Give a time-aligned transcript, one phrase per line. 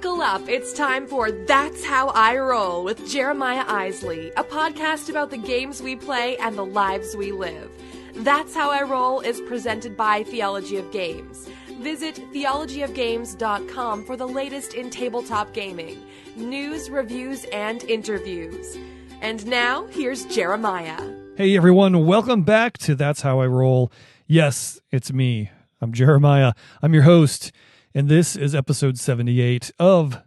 [0.00, 0.48] Buckle up.
[0.48, 5.82] It's time for That's How I Roll with Jeremiah Isley, a podcast about the games
[5.82, 7.70] we play and the lives we live.
[8.14, 11.50] That's How I Roll is presented by Theology of Games.
[11.82, 16.02] Visit theologyofgames.com for the latest in tabletop gaming,
[16.34, 18.78] news, reviews, and interviews.
[19.20, 21.12] And now, here's Jeremiah.
[21.36, 23.92] Hey everyone, welcome back to That's How I Roll.
[24.26, 25.50] Yes, it's me.
[25.82, 26.54] I'm Jeremiah.
[26.80, 27.52] I'm your host,
[27.94, 30.20] and this is episode 78 of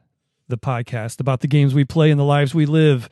[0.49, 3.07] the podcast about the games we play and the lives we live.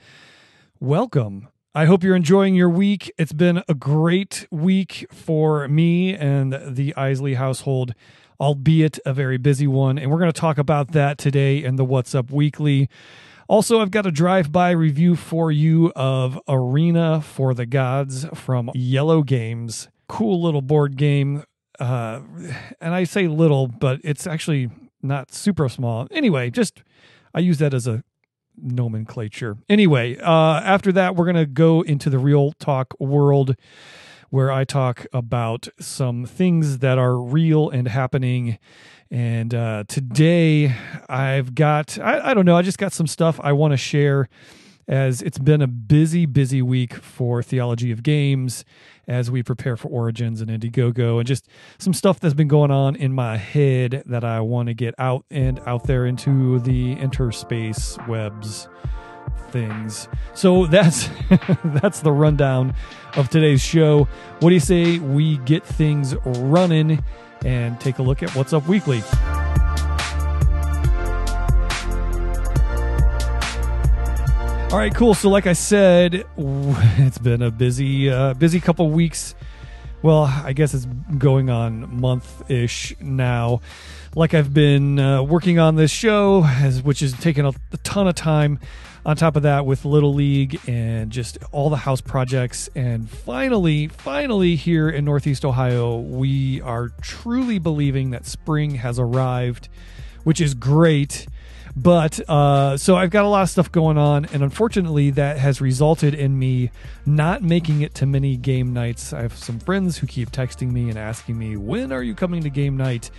[0.80, 1.48] Welcome.
[1.74, 3.12] I hope you're enjoying your week.
[3.18, 7.94] It's been a great week for me and the Isley household,
[8.42, 9.98] albeit a very busy one.
[9.98, 12.90] And we're going to talk about that today in the What's Up Weekly.
[13.48, 18.70] Also, I've got a drive by review for you of Arena for the Gods from
[18.74, 19.88] Yellow Games.
[20.10, 21.46] Cool little board game
[21.80, 22.22] uh,
[22.80, 24.70] and I say little, but it's actually
[25.02, 26.08] not super small.
[26.12, 26.84] Anyway, just
[27.34, 28.04] I use that as a
[28.58, 29.58] nomenclature.
[29.70, 33.56] Anyway, uh, after that, we're gonna go into the real talk world
[34.30, 38.58] where I talk about some things that are real and happening.
[39.12, 40.74] And uh, today
[41.10, 44.30] I've got, I, I don't know, I just got some stuff I want to share
[44.88, 48.64] as it's been a busy, busy week for Theology of Games
[49.08, 52.96] as we prepare for Origins and Indiegogo and just some stuff that's been going on
[52.96, 57.98] in my head that I want to get out and out there into the interspace
[58.08, 58.68] webs
[59.50, 60.08] things.
[60.34, 61.10] So that's
[61.64, 62.74] that's the rundown
[63.16, 64.08] of today's show.
[64.40, 67.04] What do you say we get things running
[67.44, 69.02] and take a look at what's up weekly?
[74.72, 75.14] All right, cool.
[75.14, 79.36] So, like I said, it's been a busy, uh, busy couple weeks.
[80.02, 80.86] Well, I guess it's
[81.18, 83.60] going on month ish now.
[84.16, 88.08] Like I've been uh, working on this show, as, which has taken a, a ton
[88.08, 88.60] of time.
[89.06, 93.88] On top of that, with Little League and just all the house projects, and finally,
[93.88, 99.68] finally, here in Northeast Ohio, we are truly believing that spring has arrived,
[100.24, 101.28] which is great.
[101.76, 105.62] But uh, so I've got a lot of stuff going on, and unfortunately, that has
[105.62, 106.72] resulted in me
[107.06, 109.14] not making it to many game nights.
[109.14, 112.44] I have some friends who keep texting me and asking me, When are you coming
[112.44, 113.10] to game night?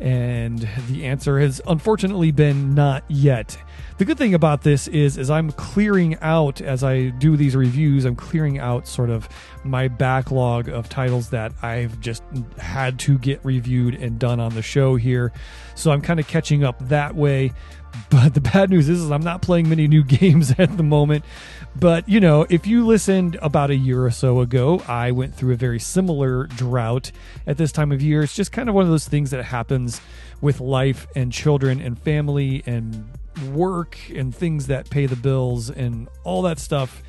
[0.00, 3.56] And the answer has unfortunately been not yet.
[3.98, 8.04] The good thing about this is is I'm clearing out as I do these reviews,
[8.04, 9.28] I'm clearing out sort of
[9.62, 12.24] my backlog of titles that I've just
[12.58, 15.32] had to get reviewed and done on the show here.
[15.76, 17.52] So I'm kind of catching up that way.
[18.10, 21.24] But the bad news is, is I'm not playing many new games at the moment.
[21.76, 25.54] But, you know, if you listened about a year or so ago, I went through
[25.54, 27.10] a very similar drought
[27.46, 28.22] at this time of year.
[28.22, 30.00] It's just kind of one of those things that happens
[30.40, 33.10] with life and children and family and
[33.52, 37.02] work and things that pay the bills and all that stuff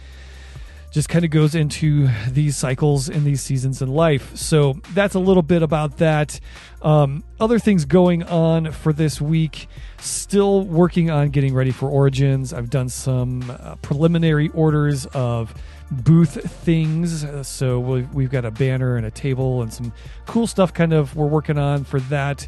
[0.95, 4.33] just kind of goes into these cycles and these seasons in life.
[4.37, 6.39] So that's a little bit about that.
[6.81, 9.67] Um, other things going on for this week.
[9.99, 12.53] Still working on getting ready for Origins.
[12.53, 15.53] I've done some uh, preliminary orders of
[15.91, 17.25] booth things.
[17.25, 19.91] Uh, so we've, we've got a banner and a table and some
[20.27, 22.47] cool stuff kind of we're working on for that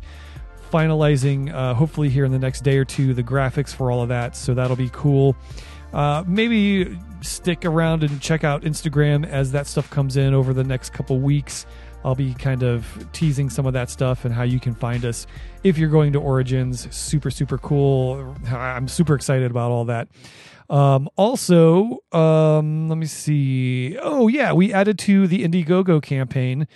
[0.71, 4.09] finalizing uh, hopefully here in the next day or two the graphics for all of
[4.09, 5.35] that so that'll be cool
[5.93, 10.63] uh, maybe stick around and check out Instagram as that stuff comes in over the
[10.63, 11.65] next couple weeks.
[12.03, 15.27] I'll be kind of teasing some of that stuff and how you can find us
[15.63, 16.93] if you're going to Origins.
[16.95, 18.35] Super, super cool.
[18.47, 20.07] I'm super excited about all that.
[20.69, 23.97] Um, also, um, let me see.
[24.01, 26.67] Oh, yeah, we added to the Indiegogo campaign.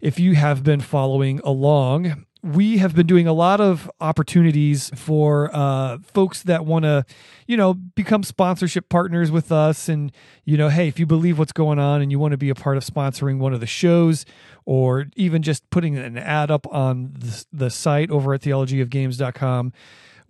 [0.00, 5.50] If you have been following along, we have been doing a lot of opportunities for
[5.54, 7.04] uh, folks that want to,
[7.46, 9.88] you know, become sponsorship partners with us.
[9.88, 10.10] And,
[10.44, 12.54] you know, hey, if you believe what's going on and you want to be a
[12.54, 14.24] part of sponsoring one of the shows
[14.64, 19.72] or even just putting an ad up on the, the site over at theologyofgames.com,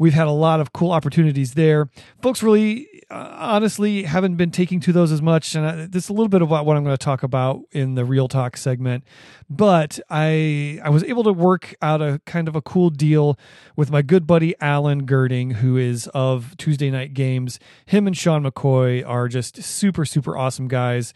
[0.00, 1.90] We've had a lot of cool opportunities there.
[2.22, 5.54] Folks really, uh, honestly, haven't been taking to those as much.
[5.54, 7.96] And I, this is a little bit about what I'm going to talk about in
[7.96, 9.04] the Real Talk segment.
[9.50, 13.38] But I, I was able to work out a kind of a cool deal
[13.76, 17.60] with my good buddy Alan Gerding, who is of Tuesday Knight Games.
[17.84, 21.12] Him and Sean McCoy are just super, super awesome guys.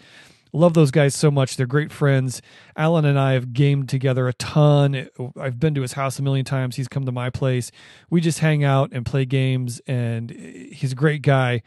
[0.55, 1.57] Love those guys so much.
[1.57, 2.41] They're great friends.
[2.77, 5.09] Alan and I have gamed together a ton.
[5.37, 6.77] I've been to his house a million times.
[6.77, 7.73] He's come to my place.
[8.09, 11.63] We just hang out and play games, and he's a great guy.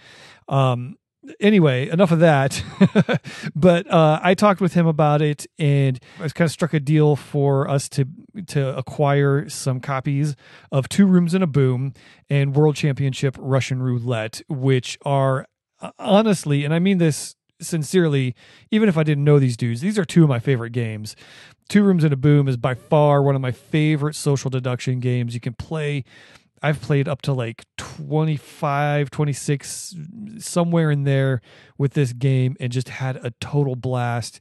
[0.47, 0.95] Um,
[1.41, 2.63] anyway, enough of that.
[3.55, 7.17] but uh, I talked with him about it, and I kind of struck a deal
[7.17, 8.05] for us to
[8.47, 10.37] to acquire some copies
[10.71, 11.93] of Two Rooms and a Boom
[12.29, 15.45] and World Championship Russian Roulette, which are
[15.81, 18.35] uh, honestly, and I mean this sincerely,
[18.71, 21.15] even if I didn't know these dudes, these are two of my favorite games.
[21.69, 25.33] Two Rooms and a Boom is by far one of my favorite social deduction games.
[25.33, 26.05] You can play
[26.61, 29.95] I've played up to like 25, 26,
[30.39, 31.41] somewhere in there
[31.77, 34.39] with this game and just had a total blast.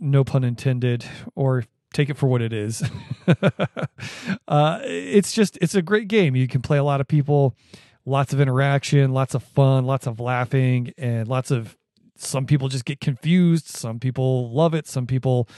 [0.00, 2.82] No pun intended, or take it for what it is.
[4.48, 6.36] uh, it's just, it's a great game.
[6.36, 7.56] You can play a lot of people,
[8.04, 11.76] lots of interaction, lots of fun, lots of laughing, and lots of,
[12.20, 13.68] some people just get confused.
[13.68, 14.86] Some people love it.
[14.86, 15.48] Some people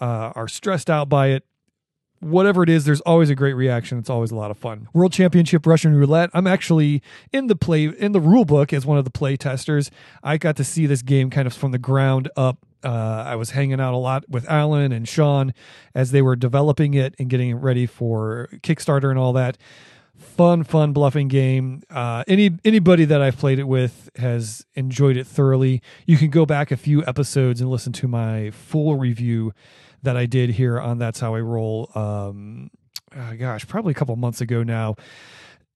[0.00, 1.44] uh, are stressed out by it
[2.22, 3.98] whatever it is, there's always a great reaction.
[3.98, 4.88] It's always a lot of fun.
[4.92, 6.30] World Championship Russian Roulette.
[6.32, 7.02] I'm actually
[7.32, 9.90] in the play in the rule book as one of the play testers.
[10.22, 12.58] I got to see this game kind of from the ground up.
[12.84, 15.52] Uh, I was hanging out a lot with Alan and Sean
[15.94, 19.56] as they were developing it and getting it ready for Kickstarter and all that.
[20.22, 21.82] Fun, fun bluffing game.
[21.90, 25.82] Uh, any anybody that I've played it with has enjoyed it thoroughly.
[26.06, 29.52] You can go back a few episodes and listen to my full review
[30.02, 31.90] that I did here on That's How I Roll.
[31.94, 32.70] Um,
[33.16, 34.96] oh gosh, probably a couple months ago now.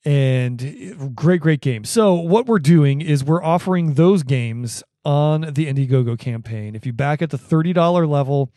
[0.05, 1.85] And great, great game.
[1.85, 6.75] So, what we're doing is we're offering those games on the Indiegogo campaign.
[6.77, 8.53] If you back at the $30 level,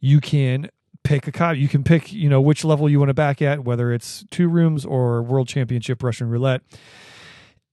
[0.00, 0.68] you can
[1.04, 1.58] pick a copy.
[1.58, 4.48] You can pick, you know, which level you want to back at, whether it's two
[4.48, 6.62] rooms or World Championship Russian Roulette.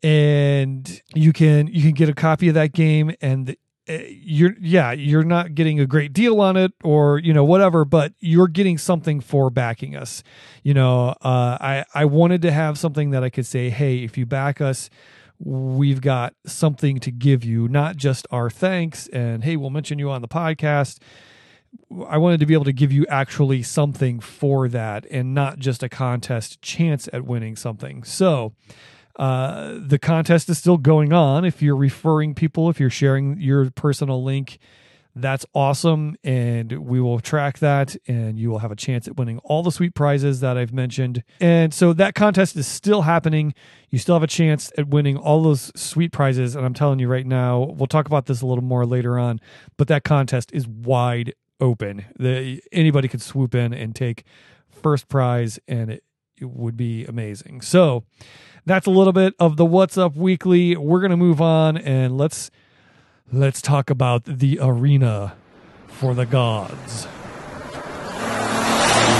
[0.01, 3.55] And you can you can get a copy of that game and
[3.89, 7.83] uh, you're yeah you're not getting a great deal on it or you know whatever
[7.83, 10.21] but you're getting something for backing us
[10.63, 14.15] you know uh, i i wanted to have something that i could say hey if
[14.15, 14.91] you back us
[15.39, 20.11] we've got something to give you not just our thanks and hey we'll mention you
[20.11, 20.99] on the podcast
[22.07, 25.83] i wanted to be able to give you actually something for that and not just
[25.83, 28.53] a contest chance at winning something so
[29.19, 31.43] uh, the contest is still going on.
[31.43, 34.59] If you're referring people, if you're sharing your personal link,
[35.13, 36.15] that's awesome.
[36.23, 39.71] And we will track that and you will have a chance at winning all the
[39.71, 41.23] sweet prizes that I've mentioned.
[41.41, 43.53] And so that contest is still happening.
[43.89, 46.55] You still have a chance at winning all those sweet prizes.
[46.55, 49.41] And I'm telling you right now, we'll talk about this a little more later on,
[49.75, 52.05] but that contest is wide open.
[52.17, 54.23] The, anybody could swoop in and take
[54.69, 56.03] first prize and it,
[56.37, 57.61] it would be amazing.
[57.61, 58.03] So,
[58.65, 60.75] that's a little bit of the What's Up Weekly.
[60.75, 62.51] We're gonna move on and let's
[63.31, 65.35] let's talk about the arena
[65.87, 67.05] for the gods.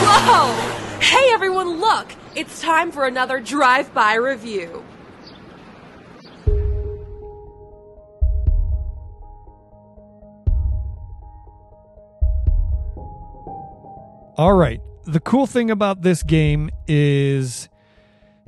[0.05, 0.99] Whoa!
[0.99, 2.13] Hey everyone, look!
[2.35, 4.83] It's time for another drive-by review.
[14.39, 14.79] All right.
[15.03, 17.67] The cool thing about this game is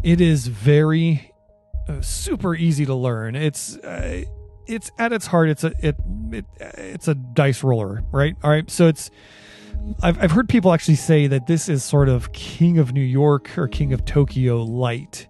[0.03, 1.33] it is very
[1.89, 3.35] uh, super easy to learn.
[3.35, 4.23] It's uh,
[4.67, 5.97] it's at its heart it's a it,
[6.31, 8.37] it it's a dice roller, right?
[8.41, 8.71] All right.
[8.71, 9.11] So it's
[10.01, 13.57] I've I've heard people actually say that this is sort of King of New York
[13.57, 15.27] or King of Tokyo light,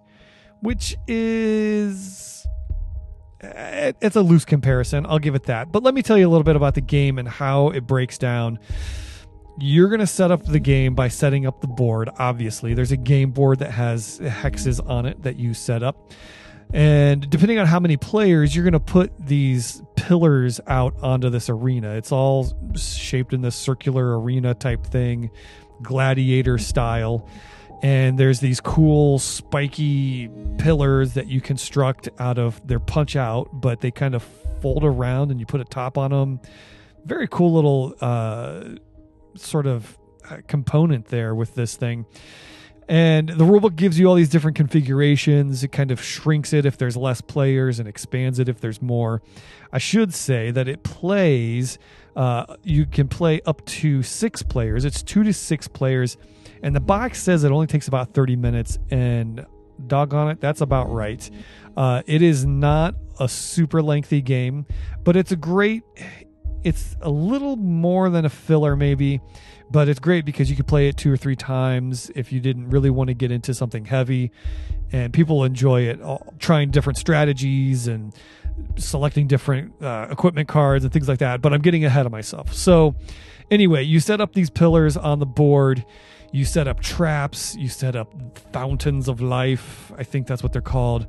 [0.60, 2.46] which is
[3.42, 5.06] uh, it's a loose comparison.
[5.06, 5.72] I'll give it that.
[5.72, 8.16] But let me tell you a little bit about the game and how it breaks
[8.16, 8.60] down
[9.58, 12.10] you're going to set up the game by setting up the board.
[12.18, 16.12] Obviously, there's a game board that has hexes on it that you set up.
[16.72, 21.50] And depending on how many players, you're going to put these pillars out onto this
[21.50, 21.96] arena.
[21.96, 25.30] It's all shaped in this circular arena type thing,
[25.82, 27.28] gladiator style.
[27.82, 33.80] And there's these cool spiky pillars that you construct out of their punch out, but
[33.80, 34.22] they kind of
[34.62, 36.40] fold around and you put a top on them.
[37.04, 38.76] Very cool little uh,
[39.34, 39.98] sort of
[40.28, 42.06] uh, component there with this thing.
[42.88, 45.62] And the rulebook gives you all these different configurations.
[45.62, 49.22] It kind of shrinks it if there's less players and expands it if there's more.
[49.72, 51.78] I should say that it plays,
[52.16, 54.84] uh, you can play up to six players.
[54.84, 56.16] It's two to six players.
[56.62, 58.78] And the box says it only takes about 30 minutes.
[58.90, 59.46] And
[59.86, 61.30] doggone it, that's about right.
[61.76, 64.66] Uh, it is not a super lengthy game,
[65.04, 65.82] but it's a great
[66.64, 69.20] it's a little more than a filler, maybe,
[69.70, 72.70] but it's great because you can play it two or three times if you didn't
[72.70, 74.30] really want to get into something heavy.
[74.92, 76.00] And people enjoy it,
[76.38, 78.14] trying different strategies and
[78.76, 81.40] selecting different uh, equipment cards and things like that.
[81.40, 82.52] But I'm getting ahead of myself.
[82.52, 82.94] So,
[83.50, 85.84] anyway, you set up these pillars on the board.
[86.30, 87.56] You set up traps.
[87.56, 88.12] You set up
[88.52, 89.90] fountains of life.
[89.96, 91.06] I think that's what they're called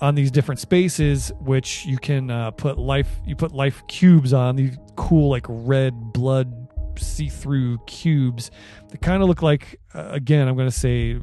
[0.00, 3.08] on these different spaces, which you can uh, put life.
[3.26, 8.50] You put life cubes on these cool like red blood see-through cubes.
[8.90, 10.48] They kind of look like uh, again.
[10.48, 11.18] I'm going to say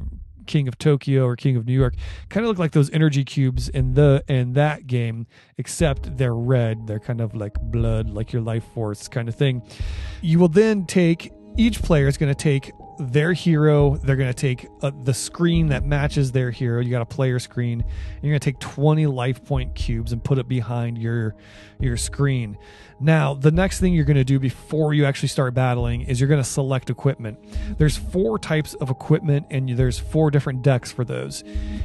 [0.46, 1.94] King of Tokyo or King of New York
[2.28, 5.26] kind of look like those energy cubes in the in that game,
[5.58, 6.86] except they're red.
[6.86, 9.62] They're kind of like blood, like your life force kind of thing.
[10.20, 13.96] You will then take each player is going to take their hero.
[13.96, 16.80] They're going to take uh, the screen that matches their hero.
[16.80, 17.80] You got a player screen.
[17.80, 21.34] And you're going to take 20 life point cubes and put it behind your
[21.78, 22.56] your screen.
[23.00, 26.28] Now, the next thing you're going to do before you actually start battling is you're
[26.28, 27.38] going to select equipment.
[27.76, 31.42] There's four types of equipment and there's four different decks for those.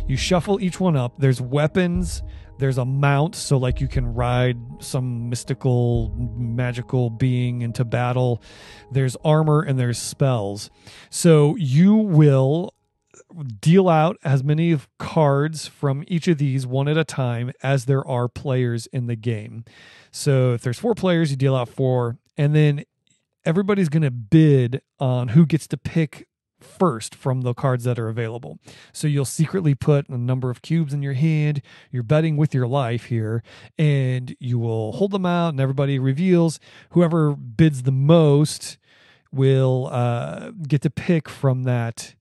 [0.07, 1.13] You shuffle each one up.
[1.17, 2.21] There's weapons,
[2.59, 8.41] there's a mount so like you can ride some mystical magical being into battle.
[8.91, 10.69] There's armor and there's spells.
[11.09, 12.73] So you will
[13.59, 18.07] deal out as many cards from each of these one at a time as there
[18.07, 19.65] are players in the game.
[20.11, 22.83] So if there's four players you deal out four and then
[23.45, 26.27] everybody's going to bid on who gets to pick
[26.59, 28.59] first from the cards that are available.
[28.93, 31.61] So you'll secretly put a number of cubes in your hand.
[31.91, 33.43] You're betting with your life here,
[33.77, 36.59] and you will hold them out, and everybody reveals
[36.91, 38.77] whoever bids the most
[39.31, 42.15] will uh, get to pick from that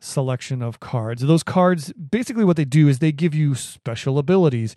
[0.00, 1.22] selection of cards.
[1.22, 4.74] Those cards, basically, what they do is they give you special abilities.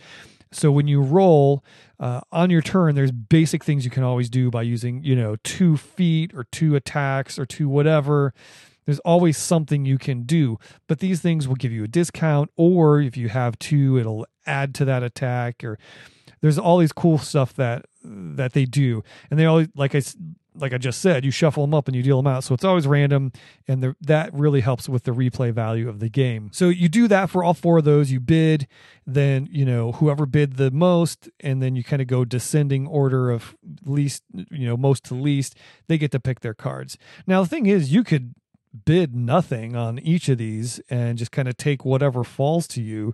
[0.51, 1.63] So when you roll
[1.99, 5.35] uh, on your turn, there's basic things you can always do by using, you know,
[5.43, 8.33] two feet or two attacks or two whatever
[8.85, 13.01] there's always something you can do, but these things will give you a discount, or
[13.01, 15.63] if you have two, it'll add to that attack.
[15.63, 15.77] Or
[16.41, 20.01] there's all these cool stuff that that they do, and they always like I
[20.55, 22.43] like I just said, you shuffle them up and you deal them out.
[22.43, 23.31] So it's always random,
[23.67, 26.49] and the, that really helps with the replay value of the game.
[26.53, 28.11] So you do that for all four of those.
[28.11, 28.67] You bid,
[29.05, 33.31] then you know whoever bid the most, and then you kind of go descending order
[33.31, 35.57] of least, you know, most to least.
[35.87, 36.97] They get to pick their cards.
[37.25, 38.35] Now the thing is, you could
[38.85, 43.13] bid nothing on each of these and just kind of take whatever falls to you.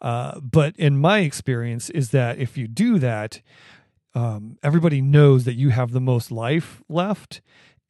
[0.00, 3.40] Uh, but in my experience, is that if you do that,
[4.14, 7.40] um, everybody knows that you have the most life left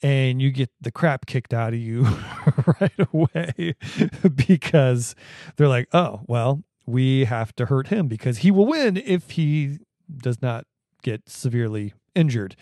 [0.03, 2.03] and you get the crap kicked out of you
[2.81, 3.75] right away
[4.49, 5.15] because
[5.57, 9.79] they're like, oh, well, we have to hurt him because he will win if he
[10.15, 10.67] does not
[11.03, 12.57] get severely injured.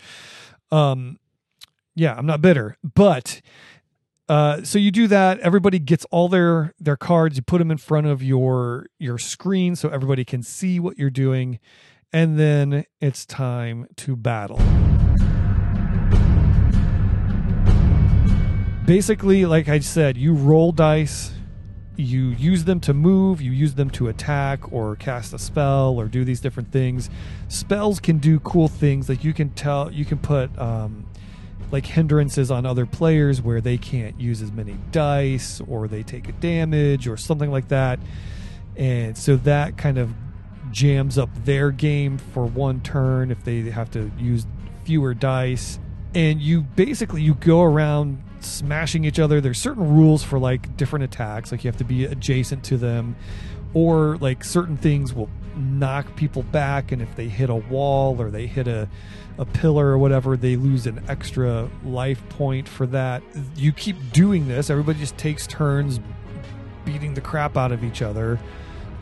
[0.71, 1.17] Um,
[1.95, 3.41] yeah, I'm not bitter, but
[4.29, 5.39] uh, so you do that.
[5.39, 7.35] Everybody gets all their their cards.
[7.35, 11.09] You put them in front of your your screen so everybody can see what you're
[11.09, 11.59] doing,
[12.13, 14.59] and then it's time to battle.
[18.85, 21.33] Basically, like I said, you roll dice.
[21.97, 26.07] You use them to move, you use them to attack or cast a spell or
[26.07, 27.09] do these different things.
[27.47, 31.05] Spells can do cool things like you can tell you can put um,
[31.71, 36.27] like hindrances on other players where they can't use as many dice or they take
[36.27, 37.99] a damage or something like that.
[38.75, 40.13] And so that kind of
[40.71, 44.45] jams up their game for one turn if they have to use
[44.83, 45.79] fewer dice.
[46.13, 49.39] And you basically you go around smashing each other.
[49.39, 53.15] There's certain rules for like different attacks, like you have to be adjacent to them
[53.73, 58.29] or like certain things will knock people back and if they hit a wall or
[58.29, 58.87] they hit a
[59.41, 63.21] a pillar or whatever, they lose an extra life point for that.
[63.57, 65.99] You keep doing this, everybody just takes turns
[66.85, 68.39] beating the crap out of each other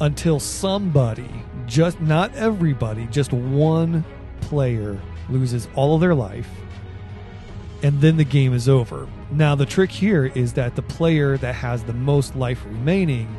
[0.01, 1.29] until somebody,
[1.67, 4.03] just not everybody, just one
[4.41, 6.49] player loses all of their life
[7.83, 9.07] and then the game is over.
[9.31, 13.35] Now, the trick here is that the player that has the most life remaining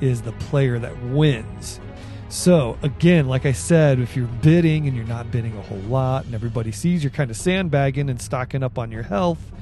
[0.00, 1.80] is the player that wins.
[2.28, 6.24] So, again, like I said, if you're bidding and you're not bidding a whole lot
[6.24, 9.52] and everybody sees you're kind of sandbagging and stocking up on your health,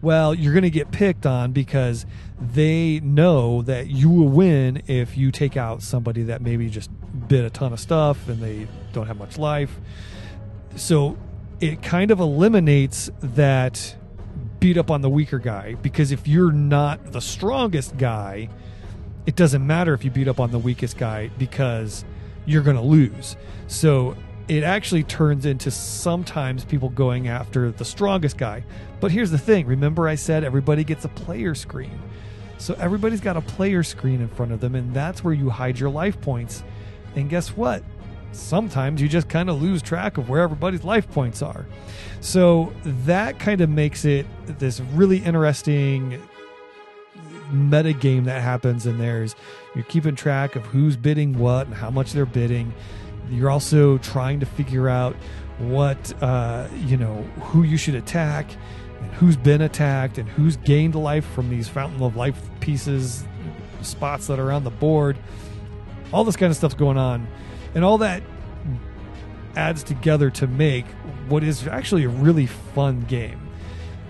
[0.00, 2.04] well, you're going to get picked on because
[2.40, 6.90] they know that you will win if you take out somebody that maybe just
[7.28, 9.78] bid a ton of stuff and they don't have much life.
[10.74, 11.16] So,
[11.60, 13.94] it kind of eliminates that
[14.58, 18.48] beat up on the weaker guy because if you're not the strongest guy,
[19.26, 22.04] it doesn't matter if you beat up on the weakest guy because
[22.44, 23.36] you're going to lose.
[23.68, 24.16] So
[24.48, 28.64] it actually turns into sometimes people going after the strongest guy.
[29.00, 31.98] But here's the thing remember, I said everybody gets a player screen.
[32.58, 35.80] So everybody's got a player screen in front of them, and that's where you hide
[35.80, 36.62] your life points.
[37.16, 37.82] And guess what?
[38.30, 41.66] Sometimes you just kind of lose track of where everybody's life points are.
[42.20, 44.26] So that kind of makes it
[44.58, 46.22] this really interesting
[47.52, 49.34] meta game that happens in there is
[49.74, 52.72] you're keeping track of who's bidding what and how much they're bidding.
[53.30, 55.14] You're also trying to figure out
[55.58, 58.50] what uh, you know who you should attack
[59.00, 63.24] and who's been attacked and who's gained life from these fountain of life pieces
[63.82, 65.18] spots that are on the board.
[66.12, 67.26] All this kind of stuff's going on.
[67.74, 68.22] And all that
[69.56, 70.86] adds together to make
[71.28, 73.48] what is actually a really fun game.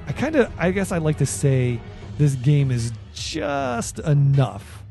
[0.06, 1.80] I kind of i guess i like to say
[2.18, 4.85] this game is just enough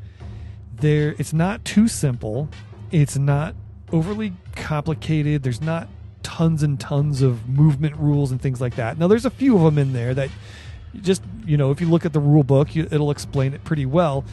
[0.75, 2.50] there it's not too simple
[2.92, 3.56] it's not
[3.92, 5.88] overly complicated there's not
[6.24, 8.98] tons and tons of movement rules and things like that.
[8.98, 10.30] Now, there's a few of them in there that
[11.01, 13.86] just, you know, if you look at the rule book, you, it'll explain it pretty
[13.86, 14.24] well.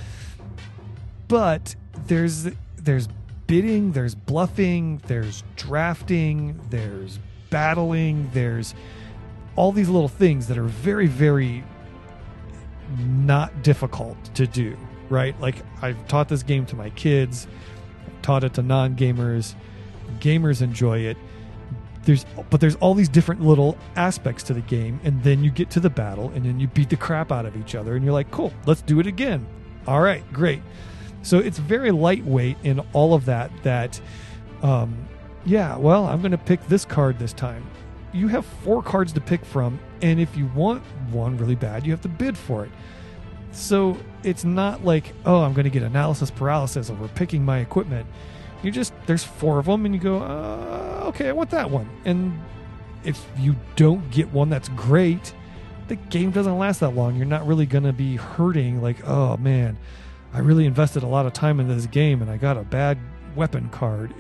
[1.29, 1.75] But
[2.07, 3.09] there's there's
[3.47, 7.19] bidding, there's bluffing, there's drafting, there's
[7.51, 8.75] battling, there's
[9.57, 11.65] all these little things that are very very
[12.99, 14.77] not difficult to do,
[15.09, 15.39] right?
[15.41, 17.47] Like I've taught this game to my kids,
[18.23, 19.55] taught it to non-gamers.
[20.21, 21.17] Gamers enjoy it
[22.09, 25.69] there's but there's all these different little aspects to the game and then you get
[25.69, 28.15] to the battle and then you beat the crap out of each other and you're
[28.15, 29.47] like cool let's do it again
[29.87, 30.63] all right great
[31.23, 34.01] so it's very lightweight in all of that that
[34.63, 35.07] um
[35.45, 37.63] yeah well i'm going to pick this card this time
[38.13, 41.93] you have four cards to pick from and if you want one really bad you
[41.93, 42.71] have to bid for it.
[43.53, 48.07] So it's not like oh i'm going to get analysis paralysis over picking my equipment.
[48.63, 51.89] You just there's four of them and you go uh, okay i want that one.
[52.05, 52.39] And
[53.05, 55.33] if you don't get one that's great
[55.89, 57.17] the game doesn't last that long.
[57.17, 59.79] You're not really going to be hurting like oh man
[60.35, 62.99] i really invested a lot of time in this game and i got a bad
[63.35, 64.15] weapon card.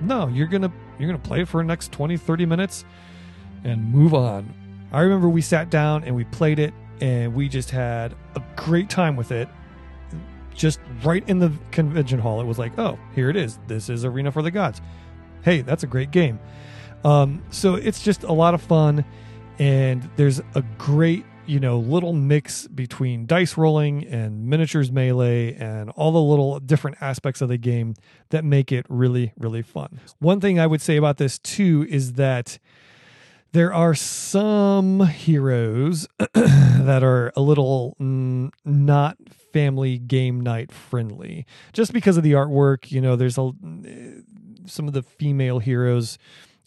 [0.00, 2.84] No you're going to you're going to play it for the next 20 30 minutes
[3.64, 4.52] and move on
[4.92, 8.88] i remember we sat down and we played it and we just had a great
[8.88, 9.48] time with it
[10.54, 12.40] just right in the convention hall.
[12.40, 13.58] It was like, oh, here it is.
[13.66, 14.80] This is Arena for the Gods.
[15.42, 16.38] Hey, that's a great game.
[17.04, 19.04] Um, so it's just a lot of fun,
[19.58, 25.90] and there's a great, you know, little mix between dice rolling and miniatures melee and
[25.90, 27.94] all the little different aspects of the game
[28.30, 30.00] that make it really, really fun.
[30.18, 32.58] One thing I would say about this too is that
[33.54, 39.16] there are some heroes that are a little mm, not
[39.52, 41.46] family game night friendly.
[41.72, 43.52] Just because of the artwork you know there's a
[44.66, 46.18] some of the female heroes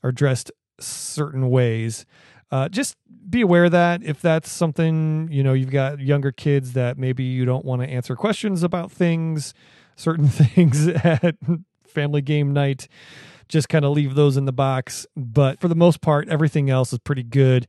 [0.01, 2.05] are dressed certain ways.
[2.51, 2.95] Uh, just
[3.29, 4.01] be aware of that.
[4.01, 7.89] If that's something you know you've got younger kids that maybe you don't want to
[7.89, 9.53] answer questions about things
[9.97, 11.35] certain things at
[11.85, 12.87] family game night
[13.47, 16.91] just kind of leave those in the box but for the most part everything else
[16.91, 17.67] is pretty good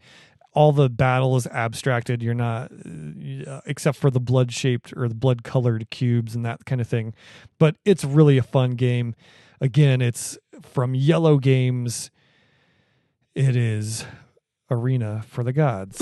[0.59, 2.21] all the battle is abstracted.
[2.21, 2.73] You're not,
[3.47, 6.89] uh, except for the blood shaped or the blood colored cubes and that kind of
[6.89, 7.15] thing.
[7.61, 9.15] But it's really a fun game.
[9.61, 12.11] Again, it's from Yellow Games.
[13.37, 14.05] It is
[14.69, 16.01] Arena for the Gods.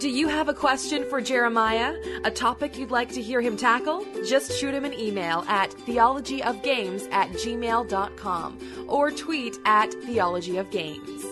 [0.00, 1.94] Do you have a question for Jeremiah?
[2.24, 4.06] A topic you'd like to hear him tackle?
[4.26, 11.26] Just shoot him an email at theologyofgames at gmail.com or tweet at theologyofgames.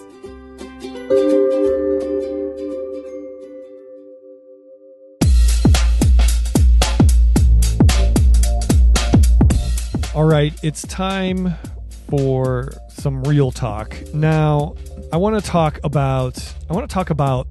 [10.14, 11.54] All right, it's time
[12.10, 13.96] for some real talk.
[14.12, 14.74] Now,
[15.10, 17.46] I want to talk about I want to talk about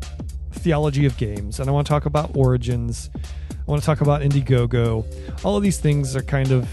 [0.58, 3.10] theology of games and I want to talk about origins.
[3.16, 5.06] I want to talk about Indiegogo.
[5.44, 6.70] All of these things are kind of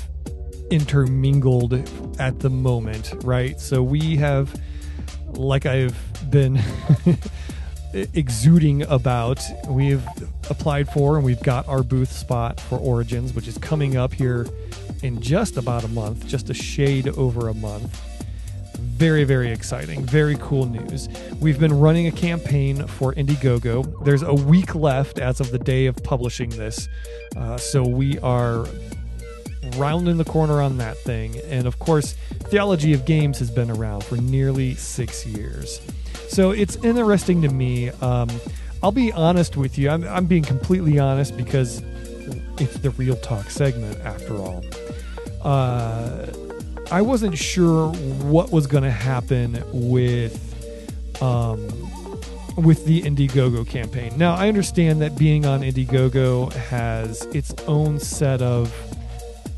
[0.71, 1.75] intermingled
[2.21, 3.61] at the moment, right?
[3.61, 4.55] So we have
[5.33, 5.97] like I've
[6.31, 6.61] been
[7.93, 10.05] exuding about, we've
[10.51, 14.47] applied for and we've got our booth spot for Origins, which is coming up here
[15.03, 18.14] in just about a month, just a shade over a month.
[18.95, 20.07] Very, very exciting.
[20.07, 21.09] Very cool news.
[21.41, 24.05] We've been running a campaign for Indiegogo.
[24.05, 26.89] There's a week left as of the day of publishing this.
[27.37, 28.67] Uh, so we are
[29.77, 31.41] rounding the corner on that thing.
[31.49, 32.13] And of course,
[32.45, 35.81] Theology of Games has been around for nearly six years.
[36.29, 37.91] So it's interesting to me.
[38.01, 38.29] Um,
[38.81, 39.91] I'll be honest with you.
[39.91, 41.83] I'm, I'm being completely honest because
[42.61, 44.65] it's the real talk segment after all.
[45.43, 46.27] Uh,
[46.91, 50.41] I wasn't sure what was going to happen with
[51.23, 51.69] um,
[52.57, 54.17] with the Indiegogo campaign.
[54.17, 58.73] Now, I understand that being on Indiegogo has its own set of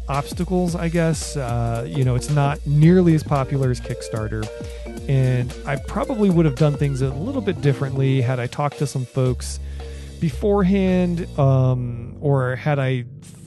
[0.09, 1.37] obstacles, I guess.
[1.37, 4.49] Uh, you know, it's not nearly as popular as Kickstarter.
[5.09, 8.87] And I probably would have done things a little bit differently had I talked to
[8.87, 9.61] some folks
[10.21, 13.05] beforehand, um, or had I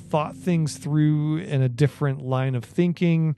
[0.09, 3.35] thought things through in a different line of thinking.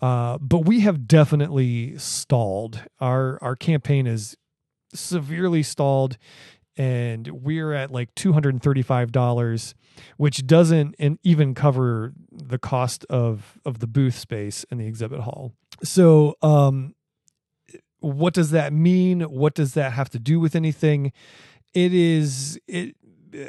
[0.00, 2.82] Uh, but we have definitely stalled.
[3.00, 4.36] Our our campaign is
[4.92, 6.18] severely stalled,
[6.76, 9.74] and we're at like two hundred and thirty five dollars,
[10.16, 15.54] which doesn't even cover the cost of of the booth space in the exhibit hall.
[15.82, 16.94] So, um,
[18.00, 19.22] what does that mean?
[19.22, 21.12] What does that have to do with anything?
[21.72, 22.94] It is it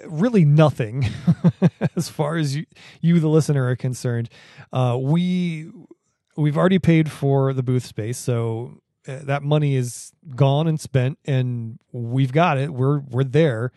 [0.06, 1.06] really nothing
[1.96, 2.66] as far as you,
[3.02, 4.30] you the listener are concerned.
[4.74, 5.70] Uh, we
[6.36, 11.20] we've already paid for the booth space, so uh, that money is gone and spent,
[11.26, 12.74] and we've got it.
[12.74, 13.72] We're we're there.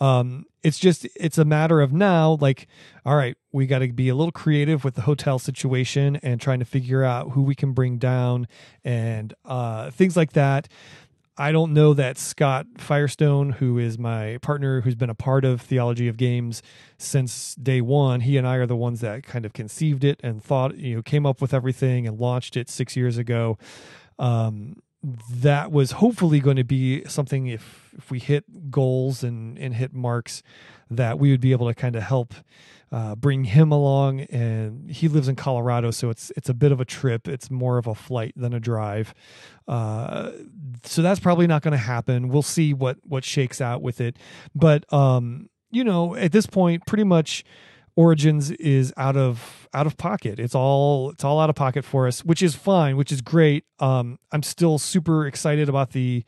[0.00, 2.66] Um, it's just it's a matter of now, like,
[3.04, 6.58] all right, we got to be a little creative with the hotel situation and trying
[6.60, 8.46] to figure out who we can bring down
[8.84, 10.68] and uh, things like that.
[11.40, 15.62] I don't know that Scott Firestone, who is my partner, who's been a part of
[15.62, 16.62] Theology of Games
[16.98, 20.44] since day one, he and I are the ones that kind of conceived it and
[20.44, 23.56] thought, you know, came up with everything and launched it six years ago.
[24.18, 29.74] Um, that was hopefully going to be something if if we hit goals and and
[29.74, 30.42] hit marks
[30.90, 32.34] that we would be able to kind of help
[32.92, 34.22] uh, bring him along.
[34.22, 37.28] And he lives in Colorado so it's it's a bit of a trip.
[37.28, 39.14] It's more of a flight than a drive.
[39.66, 40.32] Uh,
[40.84, 42.28] so that's probably not going to happen.
[42.28, 44.18] We'll see what what shakes out with it.
[44.54, 47.44] But um you know at this point pretty much
[48.00, 50.38] Origins is out of out of pocket.
[50.40, 53.64] It's all it's all out of pocket for us, which is fine, which is great.
[53.78, 56.24] Um, I'm still super excited about the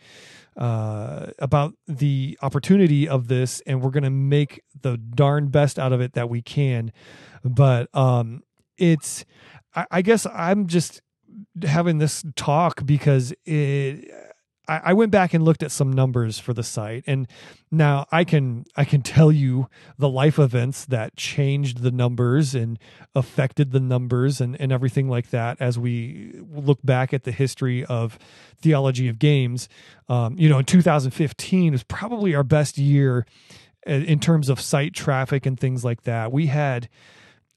[0.54, 6.02] uh, about the opportunity of this, and we're gonna make the darn best out of
[6.02, 6.92] it that we can.
[7.42, 8.42] But um,
[8.76, 9.24] it's
[9.74, 11.00] I, I guess I'm just
[11.62, 14.10] having this talk because it
[14.68, 17.26] I, I went back and looked at some numbers for the site, and
[17.70, 22.78] now I can I can tell you the life events that changed the numbers and
[23.14, 27.84] affected the numbers and, and everything like that as we look back at the history
[27.84, 28.18] of
[28.60, 29.68] theology of games.
[30.08, 33.26] Um, you know, in 2015 is probably our best year
[33.84, 36.30] in terms of site traffic and things like that.
[36.30, 36.88] We had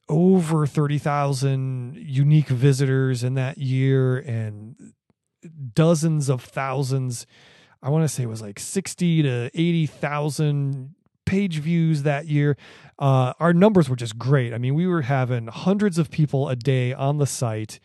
[0.09, 4.75] over 30,000 unique visitors in that year and
[5.73, 7.25] dozens of thousands.
[7.81, 12.57] I want to say it was like 60 to 80,000 page views that year.
[12.97, 14.53] Uh, our numbers were just great.
[14.53, 17.79] I mean, we were having hundreds of people a day on the site.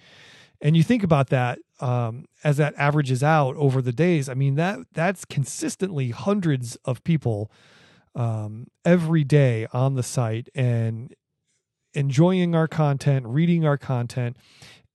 [0.61, 4.29] And you think about that um, as that averages out over the days.
[4.29, 7.51] I mean that that's consistently hundreds of people
[8.14, 11.14] um, every day on the site and
[11.94, 14.37] enjoying our content, reading our content,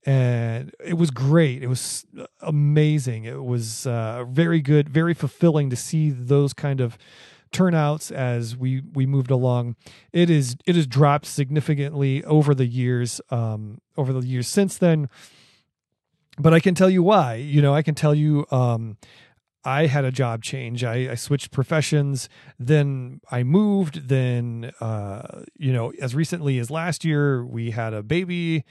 [0.06, 1.64] and it was great.
[1.64, 2.06] It was
[2.46, 3.26] amazing.
[3.26, 6.98] It was uh, very good, very fulfilling to see those kind of
[7.52, 9.76] turnouts as we we moved along.
[10.12, 15.10] It is it has dropped significantly over the years, um, over the years since then.
[16.38, 17.36] But I can tell you why.
[17.36, 18.46] You know, I can tell you.
[18.52, 18.98] Um,
[19.68, 20.84] I had a job change.
[20.84, 22.30] I, I, switched professions.
[22.60, 24.10] Then I moved.
[24.10, 28.64] Then, uh, you know, as recently as last year, we had a baby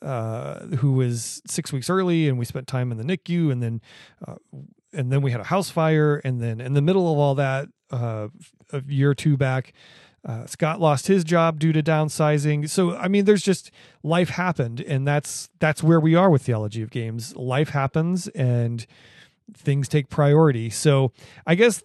[0.00, 3.80] uh, who was six weeks early, and we spent time in the NICU, and then
[4.26, 4.36] uh,
[4.92, 7.68] and then we had a house fire, and then in the middle of all that,
[7.90, 8.28] uh,
[8.72, 9.72] a year or two back,
[10.24, 12.68] uh, Scott lost his job due to downsizing.
[12.68, 13.70] So I mean, there's just
[14.02, 17.34] life happened, and that's that's where we are with theology of games.
[17.36, 18.86] Life happens, and
[19.54, 20.70] things take priority.
[20.70, 21.12] So
[21.46, 21.82] I guess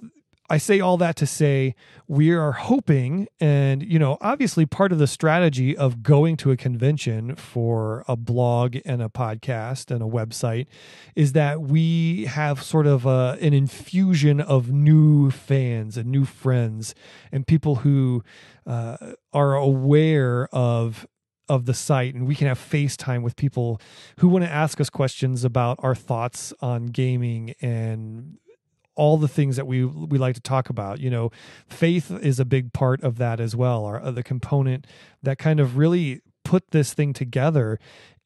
[0.50, 1.76] I say all that to say
[2.08, 6.58] we are hoping, and you know, obviously part of the strategy of going to a
[6.58, 10.68] convention for a blog and a podcast and a website
[11.16, 16.96] is that we have sort of a, an infusion of new fans and new friends
[17.32, 18.24] and people who
[18.66, 21.08] uh, are aware of
[21.50, 23.80] of the site and we can have FaceTime with people
[24.20, 28.38] who want to ask us questions about our thoughts on gaming and
[28.98, 31.00] all the things that we we like to talk about.
[31.00, 31.32] You know,
[31.70, 34.86] faith is a big part of that as well, or uh, the component
[35.24, 37.80] that kind of really put this thing together.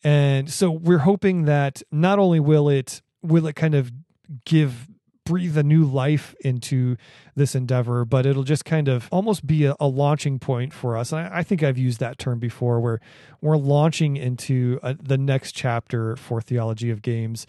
[0.03, 3.91] And so we're hoping that not only will it will it kind of
[4.45, 4.87] give
[5.23, 6.97] breathe a new life into
[7.35, 11.11] this endeavor, but it'll just kind of almost be a, a launching point for us.
[11.11, 12.99] And I, I, think I've used that term before, where
[13.39, 17.45] we're launching into a, the next chapter for theology of games,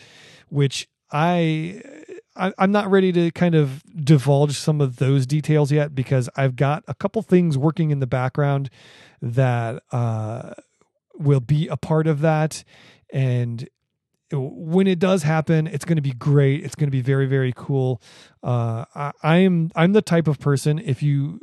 [0.49, 1.83] which I
[2.35, 6.57] I, am not ready to kind of divulge some of those details yet because I've
[6.57, 8.71] got a couple things working in the background
[9.21, 10.55] that uh,
[11.15, 12.65] will be a part of that,
[13.13, 13.69] and
[14.33, 16.65] when it does happen, it's going to be great.
[16.65, 18.01] It's going to be very, very cool.
[18.43, 21.41] Uh, I, I am I'm the type of person if you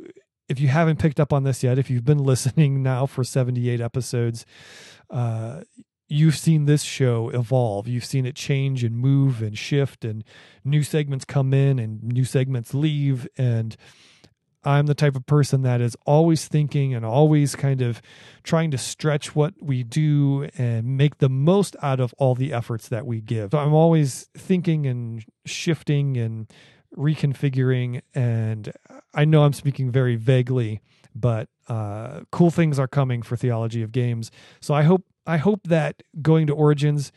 [0.48, 3.80] if you haven't picked up on this yet, if you've been listening now for 78
[3.80, 4.44] episodes,
[5.08, 5.60] uh,
[6.10, 7.86] you've seen this show evolve.
[7.86, 10.24] You've seen it change and move and shift, and
[10.64, 13.28] new segments come in and new segments leave.
[13.38, 13.76] And
[14.64, 18.02] I'm the type of person that is always thinking and always kind of
[18.42, 22.88] trying to stretch what we do and make the most out of all the efforts
[22.88, 23.52] that we give.
[23.52, 26.52] So I'm always thinking and shifting and
[26.96, 28.02] reconfiguring.
[28.14, 28.72] And
[29.14, 30.80] I know I'm speaking very vaguely,
[31.14, 34.30] but uh, cool things are coming for Theology of Games.
[34.60, 37.12] So I hope I hope that going to Origins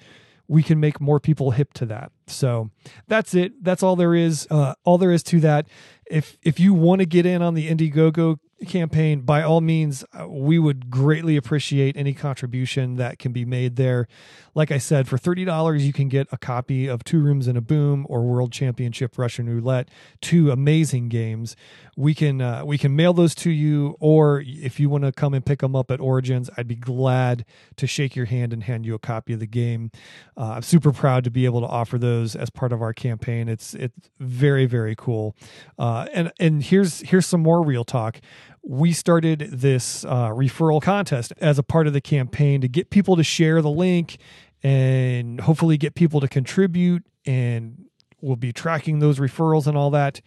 [0.47, 2.12] we can make more people hip to that.
[2.28, 2.69] So
[3.08, 3.63] that's it.
[3.63, 4.47] That's all there is.
[4.49, 5.67] Uh, all there is to that.
[6.06, 10.28] If if you want to get in on the Indiegogo campaign, by all means, uh,
[10.28, 14.08] we would greatly appreciate any contribution that can be made there.
[14.54, 17.62] Like I said, for $30, you can get a copy of Two Rooms and a
[17.62, 19.89] Boom or World Championship Russian Roulette,
[20.21, 21.56] two amazing games.
[21.95, 25.34] We can uh, we can mail those to you, or if you want to come
[25.34, 28.86] and pick them up at Origins, I'd be glad to shake your hand and hand
[28.86, 29.91] you a copy of the game.
[30.36, 33.47] Uh, I'm super proud to be able to offer those as part of our campaign.
[33.47, 35.36] It's it's very very cool.
[35.77, 38.19] Uh, and and here's here's some more real talk
[38.63, 43.17] we started this uh, referral contest as a part of the campaign to get people
[43.17, 44.17] to share the link
[44.63, 47.86] and hopefully get people to contribute and
[48.21, 50.21] we'll be tracking those referrals and all that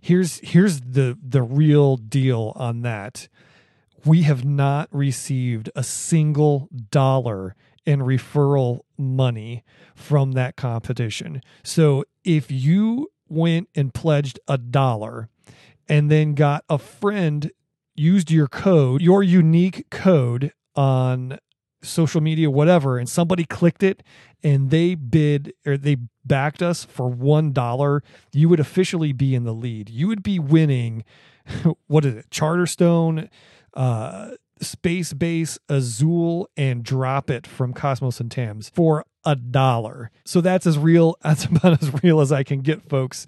[0.00, 3.28] here's here's the the real deal on that.
[4.04, 11.42] We have not received a single dollar in referral money from that competition.
[11.64, 15.28] So if you went and pledged a dollar
[15.88, 17.50] and then got a friend
[17.94, 21.38] used your code, your unique code on
[21.88, 24.02] social media, whatever, and somebody clicked it
[24.42, 29.44] and they bid or they backed us for one dollar, you would officially be in
[29.44, 29.88] the lead.
[29.88, 31.04] You would be winning.
[31.86, 32.28] What is it?
[32.28, 33.30] Charterstone,
[33.72, 40.10] uh, Space Base, Azul, and Drop It from Kosmos and Thames for a dollar.
[40.24, 41.16] So that's as real.
[41.22, 43.26] That's about as real as I can get, folks.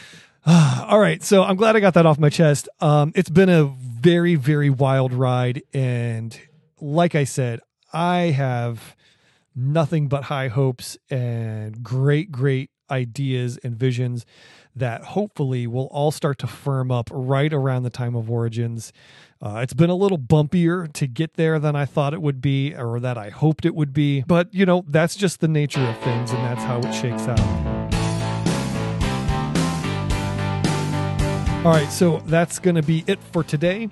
[0.46, 2.68] All right, so I'm glad I got that off my chest.
[2.80, 5.62] Um, it's been a very, very wild ride.
[5.74, 6.38] And
[6.80, 7.60] like I said,
[7.92, 8.96] I have
[9.54, 14.24] nothing but high hopes and great, great ideas and visions
[14.76, 18.92] that hopefully will all start to firm up right around the time of origins.
[19.40, 22.74] Uh, it's been a little bumpier to get there than I thought it would be
[22.74, 24.22] or that I hoped it would be.
[24.22, 27.40] But, you know, that's just the nature of things and that's how it shakes out.
[31.64, 33.88] All right, so that's going to be it for today.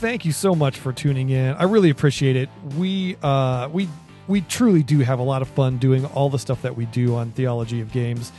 [0.00, 1.54] Thank you so much for tuning in.
[1.56, 2.48] I really appreciate it.
[2.78, 3.86] We uh, we
[4.28, 7.16] we truly do have a lot of fun doing all the stuff that we do
[7.16, 8.32] on Theology of Games.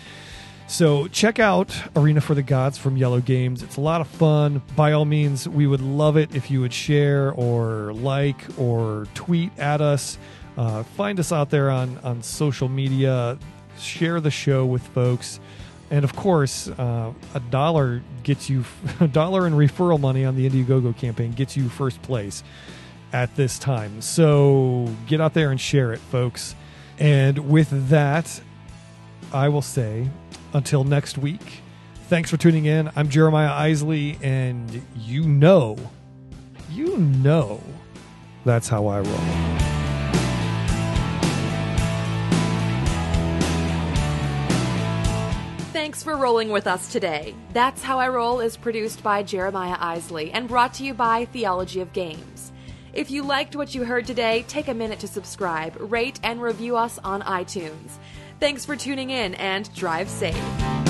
[0.66, 3.62] So check out Arena for the Gods from Yellow Games.
[3.62, 4.64] It's a lot of fun.
[4.76, 9.52] By all means, we would love it if you would share or like or tweet
[9.60, 10.18] at us.
[10.58, 13.38] Uh, find us out there on on social media.
[13.78, 15.40] Share the show with folks.
[15.92, 18.64] And of course, uh, a dollar gets you
[19.00, 22.44] a dollar in referral money on the Indiegogo campaign gets you first place
[23.14, 24.02] at this time.
[24.02, 26.56] So get out there and share it, folks.
[26.98, 28.42] And with that,
[29.34, 30.10] I will say
[30.54, 31.62] until next week.
[32.08, 32.92] Thanks for tuning in.
[32.96, 35.78] I'm Jeremiah Isley, and you know,
[36.70, 37.62] you know,
[38.44, 39.71] that's how I roll.
[45.92, 47.36] Thanks for rolling with us today.
[47.52, 51.82] That's How I Roll is produced by Jeremiah Isley and brought to you by Theology
[51.82, 52.54] of Games.
[52.94, 56.78] If you liked what you heard today, take a minute to subscribe, rate, and review
[56.78, 57.98] us on iTunes.
[58.40, 60.81] Thanks for tuning in and drive safe.